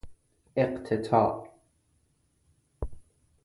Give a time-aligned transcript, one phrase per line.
[0.55, 1.49] اقتطاع